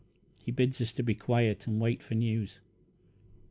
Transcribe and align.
He 0.39 0.51
bids 0.51 0.81
us 0.81 0.93
to 0.93 1.03
be 1.03 1.13
quiet 1.13 1.67
and 1.67 1.75
to 1.77 1.83
wait 1.83 2.01
for 2.01 2.15
news." 2.15 2.57